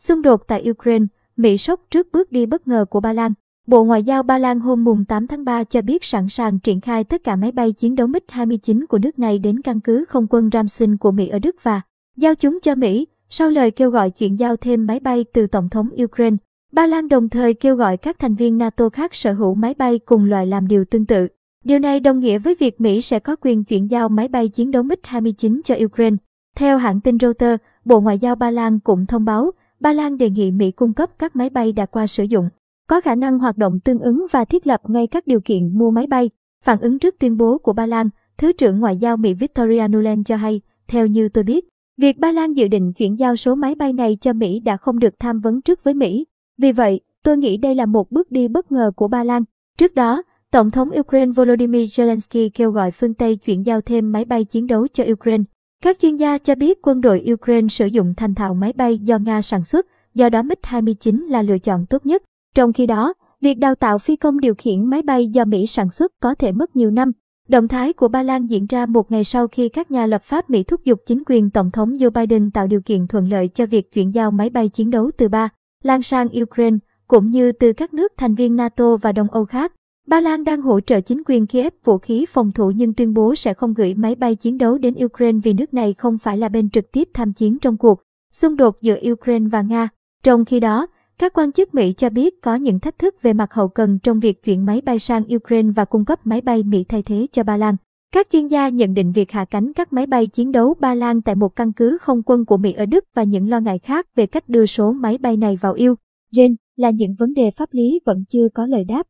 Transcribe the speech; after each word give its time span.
Xung 0.00 0.22
đột 0.22 0.48
tại 0.48 0.70
Ukraine, 0.70 1.06
Mỹ 1.36 1.58
sốc 1.58 1.80
trước 1.90 2.12
bước 2.12 2.32
đi 2.32 2.46
bất 2.46 2.68
ngờ 2.68 2.84
của 2.90 3.00
Ba 3.00 3.12
Lan. 3.12 3.32
Bộ 3.66 3.84
Ngoại 3.84 4.02
giao 4.02 4.22
Ba 4.22 4.38
Lan 4.38 4.60
hôm 4.60 4.84
mùng 4.84 5.04
8 5.04 5.26
tháng 5.26 5.44
3 5.44 5.64
cho 5.64 5.82
biết 5.82 6.04
sẵn 6.04 6.28
sàng 6.28 6.58
triển 6.58 6.80
khai 6.80 7.04
tất 7.04 7.24
cả 7.24 7.36
máy 7.36 7.52
bay 7.52 7.72
chiến 7.72 7.94
đấu 7.94 8.08
MiG-29 8.08 8.86
của 8.86 8.98
nước 8.98 9.18
này 9.18 9.38
đến 9.38 9.60
căn 9.60 9.80
cứ 9.80 10.04
không 10.08 10.26
quân 10.30 10.50
Ramstein 10.52 10.96
của 10.96 11.10
Mỹ 11.10 11.28
ở 11.28 11.38
Đức 11.38 11.56
và 11.62 11.80
giao 12.16 12.34
chúng 12.34 12.58
cho 12.62 12.74
Mỹ, 12.74 13.06
sau 13.30 13.50
lời 13.50 13.70
kêu 13.70 13.90
gọi 13.90 14.10
chuyển 14.10 14.38
giao 14.38 14.56
thêm 14.56 14.86
máy 14.86 15.00
bay 15.00 15.24
từ 15.32 15.46
Tổng 15.46 15.68
thống 15.68 15.88
Ukraine. 16.02 16.36
Ba 16.72 16.86
Lan 16.86 17.08
đồng 17.08 17.28
thời 17.28 17.54
kêu 17.54 17.76
gọi 17.76 17.96
các 17.96 18.18
thành 18.18 18.34
viên 18.34 18.58
NATO 18.58 18.88
khác 18.88 19.14
sở 19.14 19.32
hữu 19.32 19.54
máy 19.54 19.74
bay 19.74 19.98
cùng 19.98 20.24
loại 20.24 20.46
làm 20.46 20.68
điều 20.68 20.84
tương 20.84 21.06
tự. 21.06 21.28
Điều 21.64 21.78
này 21.78 22.00
đồng 22.00 22.20
nghĩa 22.20 22.38
với 22.38 22.54
việc 22.54 22.80
Mỹ 22.80 23.00
sẽ 23.00 23.18
có 23.18 23.36
quyền 23.40 23.64
chuyển 23.64 23.90
giao 23.90 24.08
máy 24.08 24.28
bay 24.28 24.48
chiến 24.48 24.70
đấu 24.70 24.82
MiG-29 24.82 25.60
cho 25.64 25.74
Ukraine. 25.84 26.16
Theo 26.56 26.78
hãng 26.78 27.00
tin 27.00 27.18
Reuters, 27.18 27.62
Bộ 27.84 28.00
Ngoại 28.00 28.18
giao 28.18 28.34
Ba 28.34 28.50
Lan 28.50 28.80
cũng 28.80 29.06
thông 29.06 29.24
báo, 29.24 29.52
Ba 29.80 29.92
Lan 29.92 30.16
đề 30.16 30.30
nghị 30.30 30.50
Mỹ 30.50 30.70
cung 30.70 30.94
cấp 30.94 31.10
các 31.18 31.36
máy 31.36 31.50
bay 31.50 31.72
đã 31.72 31.86
qua 31.86 32.06
sử 32.06 32.24
dụng, 32.24 32.48
có 32.88 33.00
khả 33.00 33.14
năng 33.14 33.38
hoạt 33.38 33.58
động 33.58 33.80
tương 33.84 33.98
ứng 33.98 34.26
và 34.30 34.44
thiết 34.44 34.66
lập 34.66 34.80
ngay 34.88 35.06
các 35.06 35.26
điều 35.26 35.40
kiện 35.40 35.78
mua 35.78 35.90
máy 35.90 36.06
bay. 36.06 36.30
Phản 36.64 36.80
ứng 36.80 36.98
trước 36.98 37.14
tuyên 37.18 37.36
bố 37.36 37.58
của 37.58 37.72
Ba 37.72 37.86
Lan, 37.86 38.08
Thứ 38.38 38.52
trưởng 38.52 38.80
Ngoại 38.80 38.96
giao 38.96 39.16
Mỹ 39.16 39.34
Victoria 39.34 39.88
Nuland 39.88 40.26
cho 40.26 40.36
hay, 40.36 40.60
theo 40.88 41.06
như 41.06 41.28
tôi 41.28 41.44
biết, 41.44 41.68
việc 41.98 42.18
Ba 42.18 42.32
Lan 42.32 42.52
dự 42.52 42.68
định 42.68 42.92
chuyển 42.92 43.18
giao 43.18 43.36
số 43.36 43.54
máy 43.54 43.74
bay 43.74 43.92
này 43.92 44.16
cho 44.20 44.32
Mỹ 44.32 44.60
đã 44.60 44.76
không 44.76 44.98
được 44.98 45.14
tham 45.18 45.40
vấn 45.40 45.62
trước 45.62 45.84
với 45.84 45.94
Mỹ. 45.94 46.26
Vì 46.58 46.72
vậy, 46.72 47.00
tôi 47.22 47.36
nghĩ 47.36 47.56
đây 47.56 47.74
là 47.74 47.86
một 47.86 48.10
bước 48.10 48.30
đi 48.30 48.48
bất 48.48 48.72
ngờ 48.72 48.90
của 48.96 49.08
Ba 49.08 49.24
Lan. 49.24 49.44
Trước 49.78 49.94
đó, 49.94 50.22
Tổng 50.50 50.70
thống 50.70 50.90
Ukraine 51.00 51.32
Volodymyr 51.32 52.00
Zelensky 52.00 52.50
kêu 52.54 52.70
gọi 52.70 52.90
phương 52.90 53.14
Tây 53.14 53.36
chuyển 53.36 53.66
giao 53.66 53.80
thêm 53.80 54.12
máy 54.12 54.24
bay 54.24 54.44
chiến 54.44 54.66
đấu 54.66 54.88
cho 54.88 55.04
Ukraine. 55.12 55.44
Các 55.84 55.98
chuyên 56.00 56.16
gia 56.16 56.38
cho 56.38 56.54
biết 56.54 56.78
quân 56.82 57.00
đội 57.00 57.24
Ukraine 57.32 57.68
sử 57.68 57.86
dụng 57.86 58.14
thành 58.16 58.34
thạo 58.34 58.54
máy 58.54 58.72
bay 58.72 58.98
do 58.98 59.18
Nga 59.18 59.42
sản 59.42 59.64
xuất, 59.64 59.86
do 60.14 60.28
đó 60.28 60.42
MiG-29 60.42 61.28
là 61.28 61.42
lựa 61.42 61.58
chọn 61.58 61.86
tốt 61.86 62.06
nhất. 62.06 62.22
Trong 62.54 62.72
khi 62.72 62.86
đó, 62.86 63.14
việc 63.40 63.54
đào 63.54 63.74
tạo 63.74 63.98
phi 63.98 64.16
công 64.16 64.40
điều 64.40 64.54
khiển 64.54 64.84
máy 64.84 65.02
bay 65.02 65.26
do 65.26 65.44
Mỹ 65.44 65.66
sản 65.66 65.90
xuất 65.90 66.12
có 66.20 66.34
thể 66.34 66.52
mất 66.52 66.76
nhiều 66.76 66.90
năm. 66.90 67.12
Động 67.48 67.68
thái 67.68 67.92
của 67.92 68.08
Ba 68.08 68.22
Lan 68.22 68.46
diễn 68.46 68.66
ra 68.66 68.86
một 68.86 69.12
ngày 69.12 69.24
sau 69.24 69.48
khi 69.48 69.68
các 69.68 69.90
nhà 69.90 70.06
lập 70.06 70.22
pháp 70.24 70.50
Mỹ 70.50 70.62
thúc 70.62 70.84
giục 70.84 71.00
chính 71.06 71.22
quyền 71.26 71.50
Tổng 71.50 71.70
thống 71.70 71.96
Joe 71.96 72.10
Biden 72.10 72.50
tạo 72.50 72.66
điều 72.66 72.80
kiện 72.80 73.06
thuận 73.06 73.28
lợi 73.28 73.48
cho 73.48 73.66
việc 73.66 73.92
chuyển 73.92 74.14
giao 74.14 74.30
máy 74.30 74.50
bay 74.50 74.68
chiến 74.68 74.90
đấu 74.90 75.10
từ 75.18 75.28
Ba 75.28 75.48
Lan 75.82 76.02
sang 76.02 76.28
Ukraine, 76.42 76.76
cũng 77.08 77.30
như 77.30 77.52
từ 77.52 77.72
các 77.72 77.94
nước 77.94 78.12
thành 78.16 78.34
viên 78.34 78.56
NATO 78.56 78.96
và 78.96 79.12
Đông 79.12 79.30
Âu 79.30 79.44
khác. 79.44 79.72
Ba 80.10 80.20
Lan 80.20 80.44
đang 80.44 80.62
hỗ 80.62 80.80
trợ 80.80 81.00
chính 81.00 81.22
quyền 81.26 81.46
Kiev 81.46 81.72
vũ 81.84 81.98
khí 81.98 82.26
phòng 82.28 82.52
thủ 82.52 82.70
nhưng 82.70 82.94
tuyên 82.94 83.14
bố 83.14 83.34
sẽ 83.34 83.54
không 83.54 83.74
gửi 83.74 83.94
máy 83.94 84.14
bay 84.14 84.34
chiến 84.34 84.58
đấu 84.58 84.78
đến 84.78 84.94
Ukraine 85.04 85.38
vì 85.44 85.52
nước 85.52 85.74
này 85.74 85.94
không 85.98 86.18
phải 86.18 86.38
là 86.38 86.48
bên 86.48 86.70
trực 86.70 86.92
tiếp 86.92 87.08
tham 87.14 87.32
chiến 87.32 87.58
trong 87.58 87.76
cuộc 87.76 88.02
xung 88.32 88.56
đột 88.56 88.82
giữa 88.82 88.96
Ukraine 89.12 89.48
và 89.52 89.62
Nga. 89.62 89.88
Trong 90.22 90.44
khi 90.44 90.60
đó, 90.60 90.86
các 91.18 91.32
quan 91.34 91.52
chức 91.52 91.74
Mỹ 91.74 91.92
cho 91.92 92.10
biết 92.10 92.42
có 92.42 92.54
những 92.54 92.80
thách 92.80 92.98
thức 92.98 93.22
về 93.22 93.32
mặt 93.32 93.52
hậu 93.52 93.68
cần 93.68 93.98
trong 93.98 94.20
việc 94.20 94.44
chuyển 94.44 94.66
máy 94.66 94.80
bay 94.80 94.98
sang 94.98 95.22
Ukraine 95.34 95.70
và 95.76 95.84
cung 95.84 96.04
cấp 96.04 96.26
máy 96.26 96.40
bay 96.40 96.62
Mỹ 96.62 96.84
thay 96.88 97.02
thế 97.02 97.26
cho 97.32 97.42
Ba 97.42 97.56
Lan. 97.56 97.76
Các 98.12 98.28
chuyên 98.32 98.46
gia 98.46 98.68
nhận 98.68 98.94
định 98.94 99.12
việc 99.12 99.30
hạ 99.30 99.44
cánh 99.44 99.72
các 99.72 99.92
máy 99.92 100.06
bay 100.06 100.26
chiến 100.26 100.52
đấu 100.52 100.74
Ba 100.80 100.94
Lan 100.94 101.22
tại 101.22 101.34
một 101.34 101.56
căn 101.56 101.72
cứ 101.72 101.98
không 102.00 102.22
quân 102.22 102.44
của 102.44 102.56
Mỹ 102.56 102.72
ở 102.72 102.86
Đức 102.86 103.04
và 103.14 103.22
những 103.22 103.50
lo 103.50 103.60
ngại 103.60 103.78
khác 103.78 104.06
về 104.14 104.26
cách 104.26 104.48
đưa 104.48 104.66
số 104.66 104.92
máy 104.92 105.18
bay 105.18 105.36
này 105.36 105.58
vào 105.60 105.72
Ukraine 105.72 106.54
là 106.76 106.90
những 106.90 107.14
vấn 107.18 107.34
đề 107.34 107.50
pháp 107.50 107.68
lý 107.72 108.00
vẫn 108.04 108.24
chưa 108.28 108.48
có 108.54 108.66
lời 108.66 108.84
đáp. 108.84 109.06